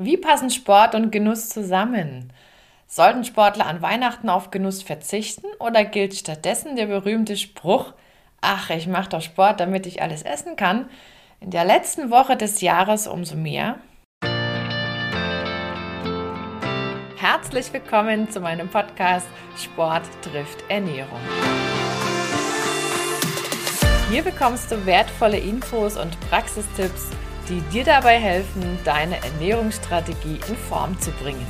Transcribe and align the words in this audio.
Wie 0.00 0.16
passen 0.16 0.48
Sport 0.50 0.94
und 0.94 1.10
Genuss 1.10 1.48
zusammen? 1.48 2.32
Sollten 2.86 3.24
Sportler 3.24 3.66
an 3.66 3.82
Weihnachten 3.82 4.28
auf 4.28 4.52
Genuss 4.52 4.80
verzichten 4.80 5.48
oder 5.58 5.84
gilt 5.84 6.14
stattdessen 6.14 6.76
der 6.76 6.86
berühmte 6.86 7.36
Spruch, 7.36 7.94
ach, 8.40 8.70
ich 8.70 8.86
mache 8.86 9.08
doch 9.08 9.20
Sport, 9.20 9.58
damit 9.58 9.86
ich 9.86 10.00
alles 10.00 10.22
essen 10.22 10.54
kann, 10.54 10.88
in 11.40 11.50
der 11.50 11.64
letzten 11.64 12.12
Woche 12.12 12.36
des 12.36 12.60
Jahres 12.60 13.08
umso 13.08 13.34
mehr? 13.34 13.80
Herzlich 17.16 17.72
willkommen 17.72 18.30
zu 18.30 18.38
meinem 18.38 18.68
Podcast 18.68 19.26
Sport 19.56 20.04
trifft 20.22 20.62
Ernährung. 20.68 21.18
Hier 24.12 24.22
bekommst 24.22 24.70
du 24.70 24.86
wertvolle 24.86 25.38
Infos 25.38 25.96
und 25.96 26.20
Praxistipps 26.30 27.10
die 27.48 27.62
dir 27.72 27.84
dabei 27.84 28.18
helfen, 28.18 28.78
deine 28.84 29.16
Ernährungsstrategie 29.22 30.38
in 30.48 30.56
Form 30.56 30.98
zu 31.00 31.10
bringen. 31.12 31.46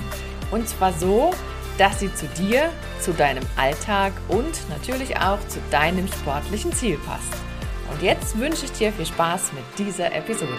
Und 0.51 0.69
zwar 0.69 0.93
so, 0.93 1.33
dass 1.77 1.99
sie 1.99 2.15
zu 2.15 2.27
dir, 2.29 2.71
zu 3.01 3.13
deinem 3.13 3.45
Alltag 3.57 4.13
und 4.29 4.69
natürlich 4.69 5.17
auch 5.17 5.41
zu 5.49 5.59
deinem 5.71 6.07
sportlichen 6.07 6.73
Ziel 6.73 6.99
passt. 6.99 7.33
Und 7.91 8.03
jetzt 8.03 8.39
wünsche 8.39 8.67
ich 8.67 8.73
dir 8.73 8.93
viel 8.93 9.07
Spaß 9.07 9.53
mit 9.53 9.65
dieser 9.79 10.15
Episode. 10.15 10.53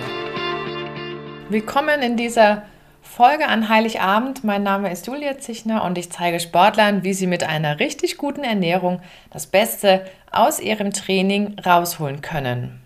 Willkommen 1.50 2.02
in 2.02 2.18
dieser 2.18 2.64
Folge 3.02 3.48
an 3.48 3.70
Heiligabend. 3.70 4.44
Mein 4.44 4.64
Name 4.64 4.92
ist 4.92 5.08
Julia 5.08 5.38
Zichner 5.38 5.86
und 5.86 5.98
ich 5.98 6.12
zeige 6.12 6.40
Sportlern, 6.40 7.04
wie 7.04 7.14
sie 7.14 7.28
mit 7.28 7.44
einer 7.44 7.80
richtig 7.80 8.18
guten 8.18 8.44
Ernährung 8.44 9.02
das 9.32 9.48
Beste 9.48 10.06
aus 10.32 10.60
ihrem 10.60 10.92
Training 10.92 11.58
rausholen 11.60 12.22
können. 12.22 12.82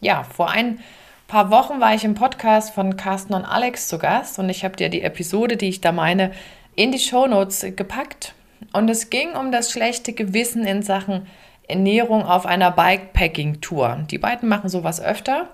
Ja, 0.00 0.24
vor 0.24 0.50
ein 0.50 0.80
paar 1.32 1.50
Wochen 1.50 1.80
war 1.80 1.94
ich 1.94 2.04
im 2.04 2.12
Podcast 2.12 2.74
von 2.74 2.98
Carsten 2.98 3.32
und 3.32 3.46
Alex 3.46 3.88
zu 3.88 3.96
Gast 3.96 4.38
und 4.38 4.50
ich 4.50 4.64
habe 4.64 4.76
dir 4.76 4.90
die 4.90 5.00
Episode, 5.00 5.56
die 5.56 5.70
ich 5.70 5.80
da 5.80 5.90
meine, 5.90 6.30
in 6.74 6.92
die 6.92 6.98
Shownotes 6.98 7.64
gepackt. 7.74 8.34
Und 8.74 8.90
es 8.90 9.08
ging 9.08 9.32
um 9.32 9.50
das 9.50 9.72
schlechte 9.72 10.12
Gewissen 10.12 10.66
in 10.66 10.82
Sachen 10.82 11.26
Ernährung 11.66 12.22
auf 12.22 12.44
einer 12.44 12.70
Bikepacking-Tour. 12.70 14.04
Die 14.10 14.18
beiden 14.18 14.46
machen 14.46 14.68
sowas 14.68 15.00
öfter. 15.00 15.48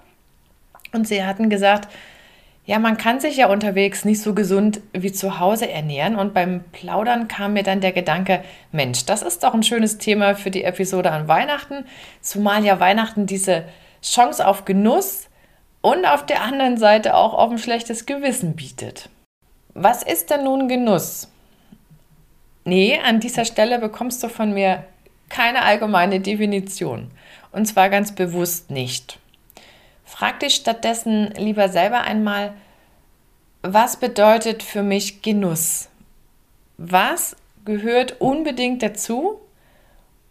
Und 0.92 1.06
sie 1.06 1.22
hatten 1.22 1.48
gesagt, 1.48 1.86
ja, 2.66 2.80
man 2.80 2.96
kann 2.96 3.20
sich 3.20 3.36
ja 3.36 3.46
unterwegs 3.46 4.04
nicht 4.04 4.20
so 4.20 4.34
gesund 4.34 4.80
wie 4.92 5.12
zu 5.12 5.38
Hause 5.38 5.70
ernähren. 5.70 6.16
Und 6.16 6.34
beim 6.34 6.64
Plaudern 6.72 7.28
kam 7.28 7.52
mir 7.52 7.62
dann 7.62 7.80
der 7.80 7.92
Gedanke, 7.92 8.42
Mensch, 8.72 9.06
das 9.06 9.22
ist 9.22 9.44
doch 9.44 9.54
ein 9.54 9.62
schönes 9.62 9.98
Thema 9.98 10.34
für 10.34 10.50
die 10.50 10.64
Episode 10.64 11.12
an 11.12 11.28
Weihnachten, 11.28 11.84
zumal 12.20 12.64
ja 12.64 12.80
Weihnachten 12.80 13.26
diese 13.26 13.62
Chance 14.02 14.44
auf 14.44 14.64
Genuss 14.64 15.28
und 15.80 16.04
auf 16.04 16.26
der 16.26 16.42
anderen 16.42 16.76
Seite 16.76 17.14
auch 17.14 17.34
auf 17.34 17.50
ein 17.50 17.58
schlechtes 17.58 18.06
Gewissen 18.06 18.56
bietet. 18.56 19.08
Was 19.74 20.02
ist 20.02 20.30
denn 20.30 20.44
nun 20.44 20.68
Genuss? 20.68 21.28
Nee, 22.64 22.98
an 22.98 23.20
dieser 23.20 23.44
Stelle 23.44 23.78
bekommst 23.78 24.22
du 24.22 24.28
von 24.28 24.52
mir 24.52 24.84
keine 25.28 25.62
allgemeine 25.62 26.20
Definition. 26.20 27.10
Und 27.52 27.66
zwar 27.66 27.88
ganz 27.88 28.14
bewusst 28.14 28.70
nicht. 28.70 29.18
Frag 30.04 30.40
dich 30.40 30.54
stattdessen 30.54 31.32
lieber 31.36 31.68
selber 31.68 32.00
einmal, 32.00 32.54
was 33.62 33.96
bedeutet 33.96 34.62
für 34.62 34.82
mich 34.82 35.22
Genuss? 35.22 35.88
Was 36.76 37.36
gehört 37.64 38.20
unbedingt 38.20 38.82
dazu 38.82 39.40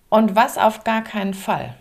und 0.09 0.35
was 0.35 0.57
auf 0.57 0.83
gar 0.83 1.03
keinen 1.03 1.33
Fall? 1.33 1.75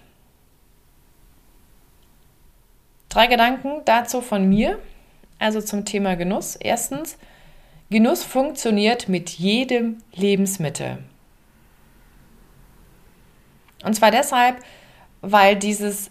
Drei 3.08 3.26
Gedanken 3.26 3.82
dazu 3.84 4.20
von 4.20 4.48
mir, 4.48 4.78
also 5.38 5.60
zum 5.60 5.84
Thema 5.84 6.16
Genuss. 6.16 6.56
Erstens, 6.56 7.18
Genuss 7.90 8.24
funktioniert 8.24 9.08
mit 9.08 9.30
jedem 9.30 9.98
Lebensmittel. 10.14 10.98
Und 13.84 13.94
zwar 13.94 14.10
deshalb, 14.10 14.56
weil 15.20 15.56
dieses 15.56 16.10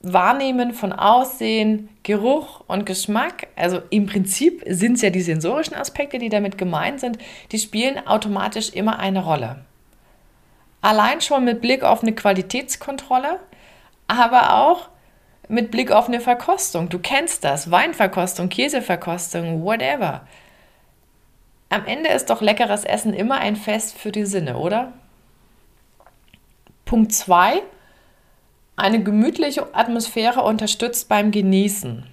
Wahrnehmen 0.00 0.72
von 0.72 0.92
Aussehen, 0.92 1.88
Geruch 2.02 2.62
und 2.66 2.86
Geschmack, 2.86 3.48
also 3.56 3.82
im 3.90 4.06
Prinzip 4.06 4.62
sind 4.66 4.94
es 4.94 5.02
ja 5.02 5.10
die 5.10 5.20
sensorischen 5.20 5.74
Aspekte, 5.74 6.18
die 6.18 6.28
damit 6.28 6.56
gemeint 6.56 7.00
sind, 7.00 7.18
die 7.52 7.58
spielen 7.58 8.06
automatisch 8.06 8.70
immer 8.70 8.98
eine 8.98 9.24
Rolle. 9.24 9.64
Allein 10.80 11.20
schon 11.20 11.44
mit 11.44 11.60
Blick 11.60 11.82
auf 11.82 12.02
eine 12.02 12.14
Qualitätskontrolle, 12.14 13.40
aber 14.06 14.54
auch 14.54 14.88
mit 15.48 15.70
Blick 15.70 15.90
auf 15.90 16.08
eine 16.08 16.20
Verkostung. 16.20 16.88
Du 16.88 16.98
kennst 16.98 17.44
das, 17.44 17.70
Weinverkostung, 17.70 18.48
Käseverkostung, 18.48 19.64
whatever. 19.64 20.26
Am 21.70 21.84
Ende 21.86 22.10
ist 22.10 22.30
doch 22.30 22.40
leckeres 22.40 22.84
Essen 22.84 23.12
immer 23.12 23.38
ein 23.38 23.56
Fest 23.56 23.98
für 23.98 24.12
die 24.12 24.24
Sinne, 24.24 24.56
oder? 24.56 24.92
Punkt 26.84 27.12
2. 27.12 27.62
Eine 28.76 29.02
gemütliche 29.02 29.74
Atmosphäre 29.74 30.42
unterstützt 30.42 31.08
beim 31.08 31.30
Genießen. 31.30 32.06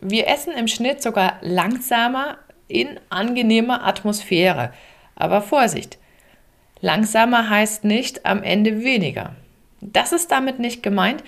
Wir 0.00 0.28
essen 0.28 0.52
im 0.52 0.68
Schnitt 0.68 1.02
sogar 1.02 1.38
langsamer 1.40 2.38
in 2.68 3.00
angenehmer 3.10 3.84
Atmosphäre. 3.86 4.72
Aber 5.16 5.40
Vorsicht! 5.40 5.98
Langsamer 6.80 7.48
heißt 7.48 7.84
nicht 7.84 8.26
am 8.26 8.42
Ende 8.42 8.84
weniger. 8.84 9.34
Das 9.80 10.12
ist 10.12 10.30
damit 10.30 10.58
nicht 10.58 10.82
gemeint, 10.82 11.24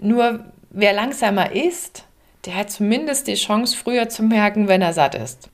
nur 0.00 0.44
wer 0.70 0.92
langsamer 0.92 1.52
isst, 1.52 2.04
der 2.46 2.56
hat 2.56 2.70
zumindest 2.70 3.26
die 3.26 3.34
Chance, 3.34 3.76
früher 3.76 4.08
zu 4.08 4.22
merken, 4.22 4.68
wenn 4.68 4.82
er 4.82 4.92
satt 4.92 5.14
ist. 5.14 5.50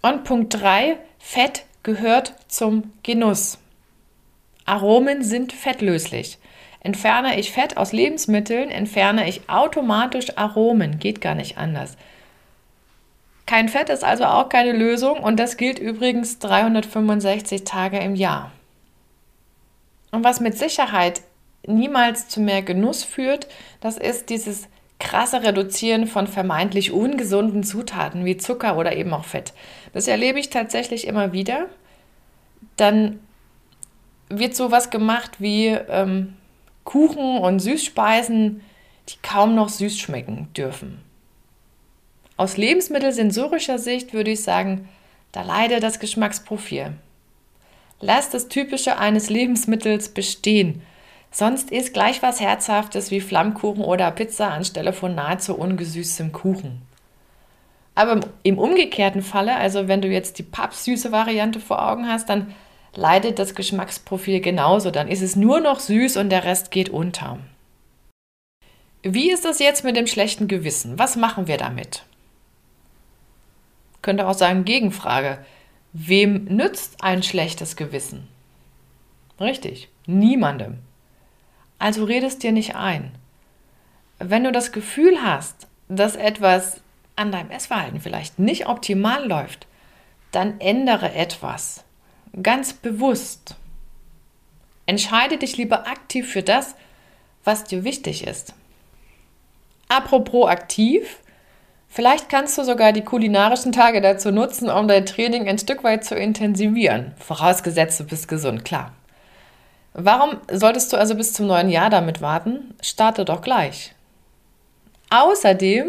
Und 0.00 0.24
Punkt 0.24 0.54
3, 0.54 0.96
Fett 1.18 1.64
gehört 1.82 2.34
zum 2.48 2.92
Genuss. 3.02 3.58
Aromen 4.64 5.22
sind 5.22 5.52
fettlöslich. 5.52 6.38
Entferne 6.80 7.38
ich 7.38 7.52
Fett 7.52 7.76
aus 7.76 7.92
Lebensmitteln, 7.92 8.70
entferne 8.70 9.28
ich 9.28 9.48
automatisch 9.48 10.36
Aromen. 10.36 10.98
Geht 10.98 11.20
gar 11.20 11.36
nicht 11.36 11.58
anders. 11.58 11.96
Kein 13.46 13.68
Fett 13.68 13.88
ist 13.88 14.02
also 14.02 14.24
auch 14.24 14.48
keine 14.48 14.72
Lösung 14.72 15.20
und 15.20 15.38
das 15.38 15.56
gilt 15.56 15.78
übrigens 15.78 16.38
365 16.40 17.64
Tage 17.64 17.98
im 17.98 18.16
Jahr. 18.16 18.50
Und 20.10 20.24
was 20.24 20.40
mit 20.40 20.58
Sicherheit 20.58 21.22
niemals 21.66 22.28
zu 22.28 22.40
mehr 22.40 22.62
Genuss 22.62 23.04
führt, 23.04 23.48
das 23.80 23.98
ist 23.98 24.30
dieses 24.30 24.68
krasse 24.98 25.42
Reduzieren 25.42 26.06
von 26.06 26.26
vermeintlich 26.26 26.92
ungesunden 26.92 27.64
Zutaten 27.64 28.24
wie 28.24 28.36
Zucker 28.36 28.76
oder 28.76 28.94
eben 28.94 29.12
auch 29.12 29.24
Fett. 29.24 29.52
Das 29.92 30.06
erlebe 30.06 30.38
ich 30.38 30.50
tatsächlich 30.50 31.06
immer 31.06 31.32
wieder. 31.32 31.66
Dann 32.76 33.18
wird 34.28 34.54
sowas 34.54 34.90
gemacht 34.90 35.32
wie 35.38 35.66
ähm, 35.66 36.34
Kuchen 36.84 37.38
und 37.38 37.58
Süßspeisen, 37.58 38.62
die 39.08 39.16
kaum 39.22 39.54
noch 39.54 39.68
süß 39.68 39.98
schmecken 39.98 40.48
dürfen. 40.56 41.02
Aus 42.36 42.56
lebensmittelsensorischer 42.56 43.78
Sicht 43.78 44.14
würde 44.14 44.30
ich 44.30 44.42
sagen, 44.42 44.88
da 45.32 45.42
leidet 45.42 45.82
das 45.82 45.98
Geschmacksprofil. 45.98 46.92
Lass 48.00 48.30
das 48.30 48.48
Typische 48.48 48.98
eines 48.98 49.30
Lebensmittels 49.30 50.10
bestehen 50.10 50.82
Sonst 51.32 51.70
ist 51.70 51.94
gleich 51.94 52.22
was 52.22 52.40
Herzhaftes 52.40 53.10
wie 53.10 53.22
Flammkuchen 53.22 53.82
oder 53.82 54.10
Pizza 54.10 54.50
anstelle 54.50 54.92
von 54.92 55.14
nahezu 55.14 55.56
ungesüßtem 55.56 56.30
Kuchen. 56.30 56.82
Aber 57.94 58.20
im 58.42 58.58
umgekehrten 58.58 59.22
Falle, 59.22 59.56
also 59.56 59.88
wenn 59.88 60.02
du 60.02 60.08
jetzt 60.08 60.38
die 60.38 60.42
pappsüße 60.42 61.10
Variante 61.10 61.58
vor 61.58 61.90
Augen 61.90 62.06
hast, 62.06 62.28
dann 62.28 62.54
leidet 62.94 63.38
das 63.38 63.54
Geschmacksprofil 63.54 64.40
genauso. 64.40 64.90
Dann 64.90 65.08
ist 65.08 65.22
es 65.22 65.34
nur 65.34 65.60
noch 65.60 65.80
süß 65.80 66.18
und 66.18 66.28
der 66.28 66.44
Rest 66.44 66.70
geht 66.70 66.90
unter. 66.90 67.38
Wie 69.02 69.30
ist 69.30 69.46
das 69.46 69.58
jetzt 69.58 69.84
mit 69.84 69.96
dem 69.96 70.06
schlechten 70.06 70.48
Gewissen? 70.48 70.98
Was 70.98 71.16
machen 71.16 71.48
wir 71.48 71.56
damit? 71.56 72.04
Könnte 74.02 74.26
auch 74.28 74.34
sagen, 74.34 74.64
Gegenfrage. 74.64 75.38
Wem 75.94 76.44
nützt 76.44 77.02
ein 77.02 77.22
schlechtes 77.22 77.76
Gewissen? 77.76 78.28
Richtig, 79.40 79.88
niemandem. 80.06 80.78
Also 81.82 82.04
redest 82.04 82.44
dir 82.44 82.52
nicht 82.52 82.76
ein. 82.76 83.10
Wenn 84.20 84.44
du 84.44 84.52
das 84.52 84.70
Gefühl 84.70 85.20
hast, 85.20 85.66
dass 85.88 86.14
etwas 86.14 86.80
an 87.16 87.32
deinem 87.32 87.50
Essverhalten 87.50 88.00
vielleicht 88.00 88.38
nicht 88.38 88.68
optimal 88.68 89.26
läuft, 89.26 89.66
dann 90.30 90.60
ändere 90.60 91.12
etwas. 91.12 91.82
Ganz 92.40 92.72
bewusst. 92.72 93.56
Entscheide 94.86 95.38
dich 95.38 95.56
lieber 95.56 95.88
aktiv 95.88 96.30
für 96.30 96.44
das, 96.44 96.76
was 97.42 97.64
dir 97.64 97.82
wichtig 97.82 98.28
ist. 98.28 98.54
Apropos 99.88 100.48
aktiv, 100.48 101.18
vielleicht 101.88 102.28
kannst 102.28 102.56
du 102.58 102.62
sogar 102.62 102.92
die 102.92 103.02
kulinarischen 103.02 103.72
Tage 103.72 104.00
dazu 104.00 104.30
nutzen, 104.30 104.70
um 104.70 104.86
dein 104.86 105.04
Training 105.04 105.48
ein 105.48 105.58
Stück 105.58 105.82
weit 105.82 106.04
zu 106.04 106.14
intensivieren. 106.14 107.12
Vorausgesetzt, 107.18 107.98
du 107.98 108.04
bist 108.04 108.28
gesund, 108.28 108.64
klar. 108.64 108.92
Warum 109.94 110.38
solltest 110.50 110.92
du 110.92 110.96
also 110.96 111.14
bis 111.14 111.34
zum 111.34 111.46
neuen 111.46 111.68
Jahr 111.68 111.90
damit 111.90 112.20
warten? 112.22 112.74
Starte 112.80 113.24
doch 113.24 113.42
gleich. 113.42 113.94
Außerdem 115.10 115.88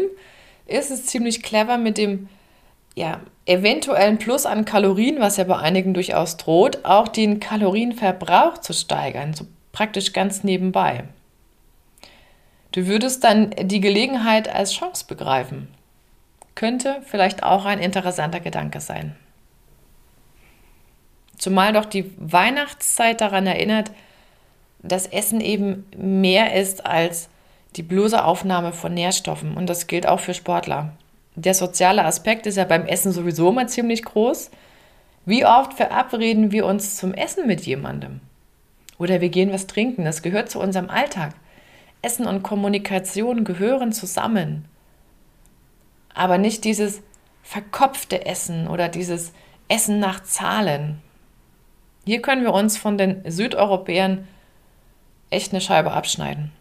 ist 0.66 0.90
es 0.90 1.06
ziemlich 1.06 1.42
clever 1.42 1.78
mit 1.78 1.96
dem 1.96 2.28
ja, 2.94 3.20
eventuellen 3.46 4.18
Plus 4.18 4.46
an 4.46 4.64
Kalorien, 4.64 5.20
was 5.20 5.36
ja 5.36 5.44
bei 5.44 5.56
einigen 5.56 5.94
durchaus 5.94 6.36
droht, 6.36 6.84
auch 6.84 7.08
den 7.08 7.40
Kalorienverbrauch 7.40 8.58
zu 8.58 8.72
steigern, 8.72 9.34
so 9.34 9.46
praktisch 9.72 10.12
ganz 10.12 10.44
nebenbei. 10.44 11.04
Du 12.72 12.86
würdest 12.86 13.24
dann 13.24 13.50
die 13.50 13.80
Gelegenheit 13.80 14.52
als 14.52 14.72
Chance 14.72 15.04
begreifen. 15.06 15.68
Könnte 16.54 17.02
vielleicht 17.06 17.42
auch 17.42 17.64
ein 17.64 17.78
interessanter 17.78 18.40
Gedanke 18.40 18.80
sein. 18.80 19.16
Zumal 21.44 21.74
doch 21.74 21.84
die 21.84 22.10
Weihnachtszeit 22.16 23.20
daran 23.20 23.46
erinnert, 23.46 23.90
dass 24.78 25.06
Essen 25.06 25.42
eben 25.42 25.84
mehr 25.94 26.58
ist 26.58 26.86
als 26.86 27.28
die 27.76 27.82
bloße 27.82 28.24
Aufnahme 28.24 28.72
von 28.72 28.94
Nährstoffen. 28.94 29.54
Und 29.54 29.68
das 29.68 29.86
gilt 29.86 30.06
auch 30.06 30.20
für 30.20 30.32
Sportler. 30.32 30.94
Der 31.34 31.52
soziale 31.52 32.06
Aspekt 32.06 32.46
ist 32.46 32.56
ja 32.56 32.64
beim 32.64 32.86
Essen 32.86 33.12
sowieso 33.12 33.50
immer 33.50 33.66
ziemlich 33.66 34.06
groß. 34.06 34.52
Wie 35.26 35.44
oft 35.44 35.74
verabreden 35.74 36.50
wir 36.50 36.64
uns 36.64 36.96
zum 36.96 37.12
Essen 37.12 37.46
mit 37.46 37.60
jemandem? 37.66 38.20
Oder 38.96 39.20
wir 39.20 39.28
gehen 39.28 39.52
was 39.52 39.66
trinken. 39.66 40.06
Das 40.06 40.22
gehört 40.22 40.48
zu 40.48 40.60
unserem 40.60 40.88
Alltag. 40.88 41.34
Essen 42.00 42.24
und 42.24 42.42
Kommunikation 42.42 43.44
gehören 43.44 43.92
zusammen. 43.92 44.64
Aber 46.14 46.38
nicht 46.38 46.64
dieses 46.64 47.02
verkopfte 47.42 48.24
Essen 48.24 48.66
oder 48.66 48.88
dieses 48.88 49.34
Essen 49.68 50.00
nach 50.00 50.22
Zahlen. 50.22 51.02
Hier 52.04 52.20
können 52.20 52.42
wir 52.42 52.52
uns 52.52 52.76
von 52.76 52.98
den 52.98 53.22
Südeuropäern 53.30 54.28
echt 55.30 55.52
eine 55.52 55.60
Scheibe 55.60 55.92
abschneiden. 55.92 56.52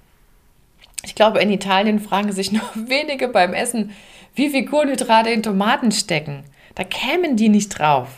Ich 1.04 1.16
glaube, 1.16 1.40
in 1.40 1.52
Italien 1.52 2.00
fragen 2.00 2.32
sich 2.32 2.52
nur 2.52 2.64
wenige 2.76 3.28
beim 3.28 3.54
Essen, 3.54 3.92
wie 4.36 4.50
viel 4.50 4.66
Kohlenhydrate 4.66 5.30
in 5.30 5.44
Tomaten 5.44 5.92
stecken. 5.92 6.44
Da 6.76 6.84
kämen 6.84 7.36
die 7.36 7.50
nicht 7.50 7.78
drauf. 7.78 8.10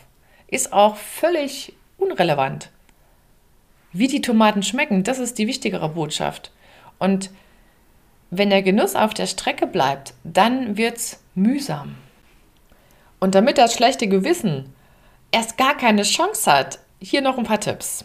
Ist 0.48 0.72
auch 0.72 0.96
völlig 0.96 1.74
unrelevant. 1.98 2.70
Wie 3.92 4.08
die 4.08 4.22
Tomaten 4.22 4.64
schmecken, 4.64 5.04
das 5.04 5.20
ist 5.20 5.38
die 5.38 5.48
wichtigere 5.48 5.90
Botschaft. 5.90 6.52
Und 7.00 7.32
wenn 8.30 8.50
der 8.50 8.62
Genuss 8.62 8.96
auf 8.96 9.14
der 9.14 9.28
Strecke 9.28 9.68
bleibt, 9.68 10.14
dann 10.24 10.78
wird's 10.78 11.24
mühsam. 11.34 11.96
Und 13.20 13.36
damit 13.36 13.58
das 13.58 13.74
schlechte 13.74 14.08
Gewissen 14.08 14.74
erst 15.32 15.58
gar 15.58 15.76
keine 15.76 16.04
Chance 16.04 16.52
hat, 16.52 16.80
hier 17.10 17.22
noch 17.22 17.38
ein 17.38 17.44
paar 17.44 17.60
Tipps. 17.60 18.04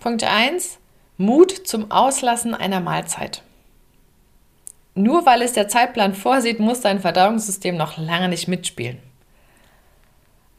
Punkt 0.00 0.24
1. 0.24 0.78
Mut 1.16 1.52
zum 1.52 1.90
Auslassen 1.90 2.54
einer 2.54 2.80
Mahlzeit. 2.80 3.42
Nur 4.94 5.24
weil 5.26 5.42
es 5.42 5.52
der 5.52 5.68
Zeitplan 5.68 6.14
vorsieht, 6.14 6.58
muss 6.58 6.80
dein 6.80 7.00
Verdauungssystem 7.00 7.76
noch 7.76 7.98
lange 7.98 8.28
nicht 8.28 8.48
mitspielen. 8.48 8.98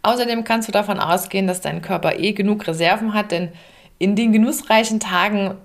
Außerdem 0.01 0.45
kannst 0.45 0.69
du 0.69 0.71
davon 0.71 0.99
ausgehen, 0.99 1.45
dass 1.45 1.59
dein 1.59 1.81
Körper 1.81 2.17
eh 2.17 2.31
genug 2.31 2.67
Reserven 2.67 3.13
hat, 3.13 3.31
denn 3.31 3.51
in 3.97 4.15
den 4.15 4.31
genussreichen 4.31 5.01
Tagen 5.01 5.55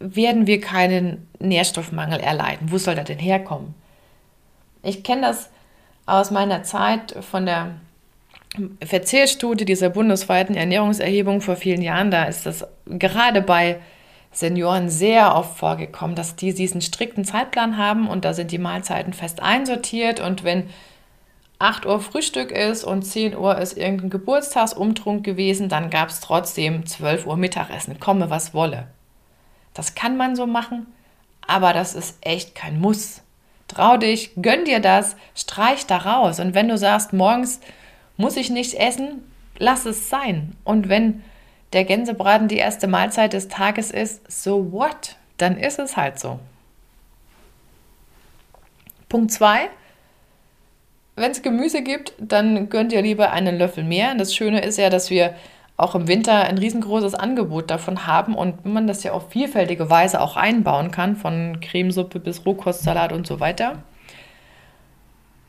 werden 0.00 0.48
wir 0.48 0.60
keinen 0.60 1.28
Nährstoffmangel 1.38 2.18
erleiden. 2.18 2.72
Wo 2.72 2.78
soll 2.78 2.96
der 2.96 3.04
denn 3.04 3.20
herkommen? 3.20 3.74
Ich 4.82 5.04
kenne 5.04 5.22
das 5.22 5.48
aus 6.06 6.32
meiner 6.32 6.64
Zeit 6.64 7.16
von 7.20 7.46
der 7.46 7.76
Verzehrstudie 8.84 9.64
dieser 9.64 9.90
bundesweiten 9.90 10.54
Ernährungserhebung 10.54 11.40
vor 11.40 11.56
vielen 11.56 11.82
Jahren. 11.82 12.10
Da 12.10 12.24
ist 12.24 12.46
das 12.46 12.66
gerade 12.86 13.42
bei 13.42 13.80
Senioren 14.30 14.88
sehr 14.88 15.34
oft 15.34 15.58
vorgekommen, 15.58 16.16
dass 16.16 16.36
die 16.36 16.54
diesen 16.54 16.80
strikten 16.80 17.24
Zeitplan 17.24 17.78
haben 17.78 18.08
und 18.08 18.24
da 18.24 18.34
sind 18.34 18.50
die 18.50 18.58
Mahlzeiten 18.58 19.12
fest 19.12 19.40
einsortiert 19.40 20.20
und 20.20 20.44
wenn 20.44 20.68
8 21.60 21.86
Uhr 21.86 22.00
Frühstück 22.00 22.50
ist 22.50 22.84
und 22.84 23.02
10 23.02 23.36
Uhr 23.36 23.58
ist 23.58 23.78
irgendein 23.78 24.10
Geburtstagsumtrunk 24.10 25.24
gewesen, 25.24 25.68
dann 25.68 25.88
gab 25.88 26.08
es 26.08 26.20
trotzdem 26.20 26.84
12 26.84 27.26
Uhr 27.26 27.36
Mittagessen, 27.36 28.00
komme 28.00 28.28
was 28.28 28.54
wolle. 28.54 28.88
Das 29.72 29.94
kann 29.94 30.16
man 30.16 30.36
so 30.36 30.46
machen, 30.46 30.86
aber 31.46 31.72
das 31.72 31.94
ist 31.94 32.18
echt 32.20 32.54
kein 32.54 32.80
Muss. 32.80 33.22
Trau 33.68 33.96
dich, 33.96 34.32
gönn 34.40 34.64
dir 34.64 34.80
das, 34.80 35.16
streich 35.34 35.86
da 35.86 35.98
raus. 35.98 36.38
Und 36.38 36.54
wenn 36.54 36.68
du 36.68 36.76
sagst, 36.76 37.12
morgens 37.12 37.60
muss 38.16 38.36
ich 38.36 38.50
nicht 38.50 38.74
essen, 38.74 39.22
lass 39.58 39.86
es 39.86 40.08
sein. 40.08 40.56
Und 40.64 40.88
wenn 40.88 41.22
der 41.72 41.84
Gänsebraten 41.84 42.48
die 42.48 42.56
erste 42.56 42.86
Mahlzeit 42.86 43.32
des 43.32 43.48
Tages 43.48 43.90
ist, 43.90 44.30
so 44.30 44.72
what? 44.72 45.16
Dann 45.36 45.56
ist 45.56 45.78
es 45.78 45.96
halt 45.96 46.18
so. 46.20 46.38
Punkt 49.08 49.32
2. 49.32 49.68
Wenn 51.16 51.30
es 51.30 51.42
Gemüse 51.42 51.82
gibt, 51.82 52.14
dann 52.18 52.68
gönnt 52.68 52.92
ihr 52.92 53.02
lieber 53.02 53.32
einen 53.32 53.58
Löffel 53.58 53.84
mehr. 53.84 54.12
Und 54.12 54.18
das 54.18 54.34
Schöne 54.34 54.60
ist 54.60 54.78
ja, 54.78 54.90
dass 54.90 55.10
wir 55.10 55.34
auch 55.76 55.94
im 55.94 56.06
Winter 56.06 56.44
ein 56.44 56.58
riesengroßes 56.58 57.14
Angebot 57.14 57.70
davon 57.70 58.06
haben 58.06 58.34
und 58.36 58.64
man 58.64 58.86
das 58.86 59.02
ja 59.02 59.12
auf 59.12 59.30
vielfältige 59.30 59.90
Weise 59.90 60.20
auch 60.20 60.36
einbauen 60.36 60.92
kann, 60.92 61.16
von 61.16 61.60
Cremesuppe 61.60 62.20
bis 62.20 62.46
Rohkostsalat 62.46 63.12
und 63.12 63.26
so 63.26 63.40
weiter. 63.40 63.82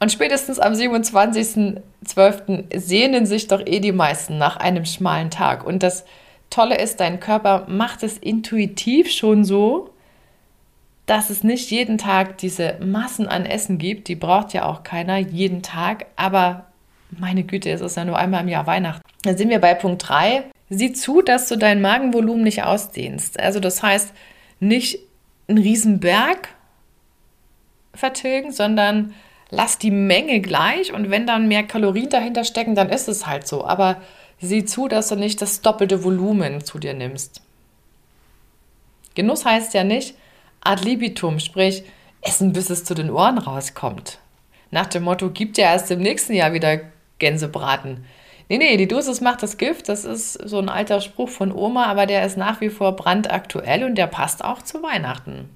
Und 0.06 0.12
spätestens 0.12 0.60
am 0.60 0.74
27.12. 0.74 2.78
sehnen 2.78 3.26
sich 3.26 3.48
doch 3.48 3.66
eh 3.66 3.80
die 3.80 3.92
meisten 3.92 4.38
nach 4.38 4.58
einem 4.58 4.86
schmalen 4.86 5.32
Tag. 5.32 5.66
Und 5.66 5.82
das 5.82 6.06
Tolle 6.52 6.78
ist, 6.78 7.00
dein 7.00 7.20
Körper 7.20 7.66
macht 7.68 8.04
es 8.04 8.20
intuitiv 8.20 9.10
schon 9.10 9.44
so, 9.44 9.90
dass 11.08 11.32
es 11.32 11.44
nicht 11.44 11.72
jeden 11.72 11.98
Tag 11.98 12.38
diese 12.38 12.76
Massen 12.86 13.28
an 13.28 13.48
Essen 13.48 13.80
gibt. 13.80 14.08
Die 14.08 14.14
braucht 14.14 14.54
ja 14.54 14.66
auch 14.66 14.84
keiner 14.84 15.18
jeden 15.18 15.64
Tag. 15.64 16.06
Aber 16.18 16.68
meine 17.10 17.44
Güte, 17.44 17.72
es 17.72 17.82
ist 17.82 17.98
ja 17.98 18.06
nur 18.06 18.20
einmal 18.20 18.44
im 18.44 18.50
Jahr 18.50 18.68
Weihnachten. 18.68 19.02
Dann 19.24 19.38
sind 19.38 19.50
wir 19.50 19.60
bei 19.60 19.74
Punkt 19.74 20.08
3. 20.08 20.44
Sieh 20.70 20.94
zu, 20.94 21.24
dass 21.24 21.50
du 21.50 21.56
dein 21.56 21.82
Magenvolumen 21.82 22.44
nicht 22.44 22.62
ausdehnst. 22.62 23.40
Also 23.40 23.60
das 23.60 23.82
heißt, 23.82 24.14
nicht 24.60 25.00
einen 25.48 26.00
Berg 26.00 26.50
vertilgen, 27.96 28.52
sondern 28.52 29.16
lass 29.56 29.78
die 29.78 29.92
Menge 29.92 30.42
gleich 30.42 30.92
und 30.92 31.10
wenn 31.10 31.26
dann 31.26 31.48
mehr 31.48 31.64
Kalorien 31.64 32.10
dahinter 32.10 32.44
stecken, 32.44 32.76
dann 32.76 32.90
ist 32.90 33.08
es 33.08 33.26
halt 33.26 33.48
so. 33.48 33.66
Aber 33.66 34.02
sieh 34.40 34.66
zu, 34.66 34.88
dass 34.88 35.08
du 35.08 35.16
nicht 35.16 35.42
das 35.42 35.62
doppelte 35.62 36.04
Volumen 36.04 36.64
zu 36.64 36.78
dir 36.78 36.94
nimmst. 36.94 37.42
Genuss 39.16 39.46
heißt 39.46 39.74
ja 39.74 39.86
nicht 39.86 40.16
ad 40.62 40.84
libitum, 40.84 41.40
sprich 41.40 41.84
essen, 42.22 42.52
bis 42.52 42.70
es 42.70 42.84
zu 42.84 42.94
den 42.94 43.10
Ohren 43.10 43.38
rauskommt. 43.38 44.20
Nach 44.72 44.88
dem 44.88 45.04
Motto, 45.04 45.30
gibt 45.30 45.58
ja 45.58 45.72
erst 45.72 45.90
im 45.92 46.00
nächsten 46.00 46.34
Jahr 46.34 46.52
wieder 46.52 46.82
Gänsebraten. 47.20 48.06
Nee, 48.50 48.58
nee, 48.58 48.78
die 48.78 48.88
Dosis 48.88 49.22
macht 49.22 49.42
das 49.42 49.58
Gift. 49.58 49.88
Das 49.88 50.04
ist 50.04 50.34
so 50.34 50.60
ein 50.60 50.70
alter 50.70 51.00
Spruch 51.00 51.30
von 51.30 51.54
Oma, 51.54 51.86
aber 51.86 52.06
der 52.06 52.26
ist 52.26 52.36
nach 52.36 52.60
wie 52.62 52.70
vor 52.70 52.96
brandaktuell 52.96 53.86
und 53.86 53.96
der 53.96 54.08
passt 54.08 54.44
auch 54.44 54.62
zu 54.62 54.84
Weihnachten. 54.84 55.50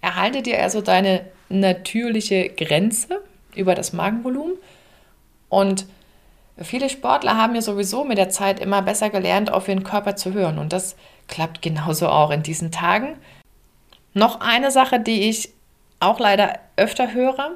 Erhalte 0.00 0.42
dir 0.42 0.62
also 0.62 0.80
deine 0.80 1.26
natürliche 1.50 2.48
Grenze 2.48 3.20
über 3.54 3.74
das 3.74 3.92
Magenvolumen. 3.92 4.54
Und 5.48 5.84
viele 6.56 6.88
Sportler 6.88 7.36
haben 7.36 7.54
ja 7.54 7.60
sowieso 7.60 8.04
mit 8.04 8.16
der 8.16 8.30
Zeit 8.30 8.60
immer 8.60 8.80
besser 8.80 9.10
gelernt, 9.10 9.52
auf 9.52 9.68
ihren 9.68 9.84
Körper 9.84 10.16
zu 10.16 10.32
hören. 10.32 10.58
Und 10.58 10.72
das 10.72 10.96
klappt 11.28 11.60
genauso 11.62 12.08
auch 12.08 12.30
in 12.30 12.42
diesen 12.42 12.72
Tagen. 12.72 13.16
Noch 14.14 14.40
eine 14.40 14.70
Sache, 14.70 14.98
die 14.98 15.28
ich 15.28 15.50
auch 16.00 16.18
leider 16.18 16.58
öfter 16.76 17.12
höre, 17.12 17.52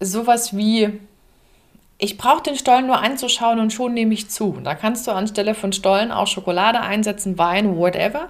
sowas 0.00 0.56
wie, 0.56 1.00
ich 1.96 2.18
brauche 2.18 2.42
den 2.42 2.56
Stollen 2.56 2.86
nur 2.86 3.00
anzuschauen 3.00 3.60
und 3.60 3.72
schon 3.72 3.94
nehme 3.94 4.12
ich 4.12 4.28
zu. 4.28 4.58
Da 4.62 4.74
kannst 4.74 5.06
du 5.06 5.12
anstelle 5.12 5.54
von 5.54 5.72
Stollen 5.72 6.12
auch 6.12 6.26
Schokolade 6.26 6.80
einsetzen, 6.80 7.38
Wein, 7.38 7.76
whatever. 7.76 8.28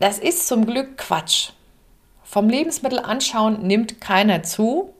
Das 0.00 0.18
ist 0.18 0.46
zum 0.46 0.66
Glück 0.66 0.98
Quatsch. 0.98 1.50
Vom 2.28 2.50
Lebensmittel 2.50 2.98
anschauen 2.98 3.66
nimmt 3.66 4.02
keiner 4.02 4.42
zu. 4.42 4.92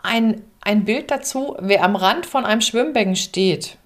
Ein, 0.00 0.40
ein 0.60 0.84
Bild 0.84 1.10
dazu, 1.10 1.56
wer 1.58 1.82
am 1.82 1.96
Rand 1.96 2.26
von 2.26 2.44
einem 2.44 2.60
Schwimmbecken 2.60 3.16
steht 3.16 3.76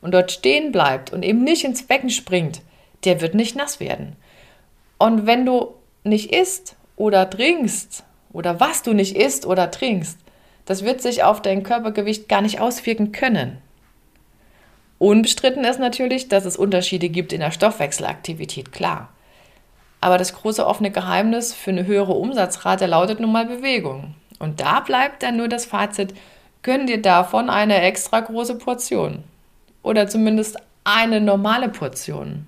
und 0.00 0.12
dort 0.12 0.32
stehen 0.32 0.72
bleibt 0.72 1.12
und 1.12 1.22
eben 1.22 1.44
nicht 1.44 1.62
ins 1.62 1.84
Becken 1.84 2.10
springt, 2.10 2.62
der 3.04 3.20
wird 3.20 3.36
nicht 3.36 3.54
nass 3.54 3.78
werden. 3.78 4.16
Und 4.98 5.24
wenn 5.24 5.46
du 5.46 5.72
nicht 6.02 6.34
isst 6.34 6.74
oder 6.96 7.30
trinkst 7.30 8.02
oder 8.32 8.58
was 8.58 8.82
du 8.82 8.92
nicht 8.92 9.14
isst 9.14 9.46
oder 9.46 9.70
trinkst, 9.70 10.18
das 10.64 10.82
wird 10.82 11.00
sich 11.00 11.22
auf 11.22 11.40
dein 11.40 11.62
Körpergewicht 11.62 12.28
gar 12.28 12.40
nicht 12.40 12.60
auswirken 12.60 13.12
können. 13.12 13.58
Unbestritten 14.98 15.62
ist 15.62 15.78
natürlich, 15.78 16.26
dass 16.26 16.44
es 16.44 16.56
Unterschiede 16.56 17.08
gibt 17.08 17.32
in 17.32 17.38
der 17.38 17.52
Stoffwechselaktivität, 17.52 18.72
klar. 18.72 19.10
Aber 20.00 20.18
das 20.18 20.34
große 20.34 20.66
offene 20.66 20.90
Geheimnis 20.90 21.52
für 21.52 21.70
eine 21.70 21.86
höhere 21.86 22.12
Umsatzrate 22.12 22.86
lautet 22.86 23.20
nun 23.20 23.32
mal 23.32 23.46
Bewegung. 23.46 24.14
Und 24.38 24.60
da 24.60 24.80
bleibt 24.80 25.22
dann 25.22 25.36
nur 25.36 25.48
das 25.48 25.66
Fazit, 25.66 26.14
gönn 26.62 26.86
dir 26.86 27.02
davon 27.02 27.50
eine 27.50 27.82
extra 27.82 28.20
große 28.20 28.56
Portion. 28.56 29.24
Oder 29.82 30.08
zumindest 30.08 30.56
eine 30.84 31.20
normale 31.20 31.68
Portion. 31.68 32.46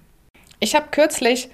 Ich 0.61 0.75
habe 0.75 0.87
kürzlich 0.91 1.51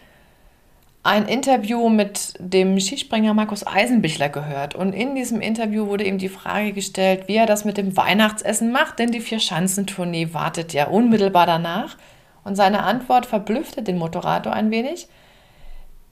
ein 1.03 1.27
Interview 1.27 1.89
mit 1.89 2.35
dem 2.39 2.79
Skispringer 2.79 3.33
Markus 3.33 3.67
Eisenbichler 3.67 4.29
gehört. 4.29 4.75
Und 4.75 4.93
in 4.93 5.15
diesem 5.15 5.41
Interview 5.41 5.87
wurde 5.87 6.05
ihm 6.05 6.19
die 6.19 6.29
Frage 6.29 6.73
gestellt, 6.73 7.29
wie 7.29 7.37
er 7.37 7.47
das 7.47 7.65
mit 7.65 7.77
dem 7.77 7.97
Weihnachtsessen 7.97 8.71
macht, 8.71 8.99
denn 8.99 9.11
die 9.11 9.21
Vier-Schanzentournee 9.21 10.35
wartet 10.35 10.73
ja 10.73 10.89
unmittelbar 10.89 11.47
danach. 11.47 11.97
Und 12.45 12.57
seine 12.57 12.83
Antwort 12.83 13.27
verblüffte 13.27 13.83
den 13.83 13.99
Moderator 13.99 14.53
ein 14.53 14.71
wenig, 14.71 15.09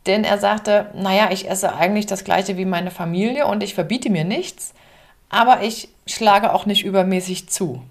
denn 0.07 0.25
er 0.25 0.39
sagte, 0.39 0.91
naja, 0.95 1.31
ich 1.31 1.49
esse 1.49 1.75
eigentlich 1.75 2.07
das 2.07 2.25
gleiche 2.25 2.57
wie 2.57 2.65
meine 2.65 2.91
Familie 2.91 3.47
und 3.47 3.63
ich 3.63 3.75
verbiete 3.75 4.11
mir 4.11 4.25
nichts, 4.25 4.75
aber 5.29 5.63
ich 5.63 5.89
schlage 6.07 6.53
auch 6.53 6.67
nicht 6.67 6.85
übermäßig 6.85 7.49
zu. 7.49 7.83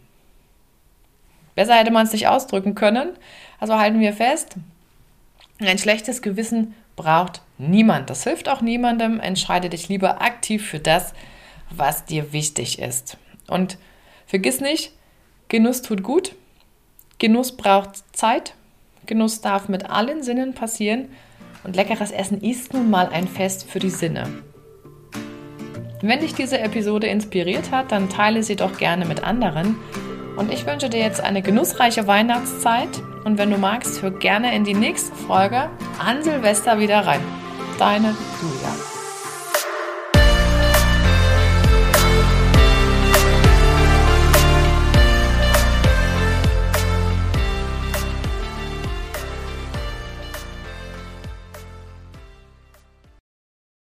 Besser 1.55 1.75
hätte 1.75 1.91
man 1.91 2.05
es 2.05 2.13
nicht 2.13 2.27
ausdrücken 2.27 2.75
können. 2.75 3.09
Also 3.59 3.77
halten 3.77 3.99
wir 3.99 4.13
fest, 4.13 4.55
ein 5.59 5.77
schlechtes 5.77 6.21
Gewissen 6.21 6.75
braucht 6.95 7.41
niemand. 7.57 8.09
Das 8.09 8.23
hilft 8.23 8.49
auch 8.49 8.61
niemandem. 8.61 9.19
Entscheide 9.19 9.69
dich 9.69 9.87
lieber 9.87 10.21
aktiv 10.21 10.67
für 10.67 10.79
das, 10.79 11.13
was 11.69 12.05
dir 12.05 12.33
wichtig 12.33 12.79
ist. 12.79 13.17
Und 13.47 13.77
vergiss 14.27 14.59
nicht, 14.59 14.91
Genuss 15.47 15.81
tut 15.81 16.03
gut. 16.03 16.35
Genuss 17.19 17.55
braucht 17.55 18.03
Zeit. 18.15 18.53
Genuss 19.05 19.41
darf 19.41 19.69
mit 19.69 19.89
allen 19.89 20.23
Sinnen 20.23 20.53
passieren. 20.53 21.09
Und 21.65 21.75
leckeres 21.75 22.11
Essen 22.11 22.41
ist 22.41 22.73
nun 22.73 22.91
mal 22.91 23.09
ein 23.09 23.27
Fest 23.27 23.69
für 23.69 23.79
die 23.79 23.89
Sinne. 23.89 24.27
Wenn 26.01 26.19
dich 26.19 26.35
diese 26.35 26.59
Episode 26.59 27.07
inspiriert 27.07 27.71
hat, 27.71 27.91
dann 27.91 28.07
teile 28.07 28.43
sie 28.43 28.55
doch 28.55 28.77
gerne 28.77 29.05
mit 29.05 29.23
anderen. 29.23 29.75
Und 30.37 30.53
ich 30.53 30.67
wünsche 30.67 30.89
dir 30.89 30.99
jetzt 30.99 31.21
eine 31.21 31.41
genussreiche 31.41 32.05
Weihnachtszeit 32.05 33.01
und 33.23 33.39
wenn 33.39 33.49
du 33.49 33.57
magst, 33.57 34.03
hör 34.03 34.11
gerne 34.11 34.55
in 34.55 34.63
die 34.63 34.75
nächste 34.75 35.15
Folge 35.15 35.69
an 35.97 36.23
Silvester 36.23 36.79
wieder 36.79 37.07
rein. 37.07 37.21
Deine 37.79 38.15
Julia. 38.41 38.54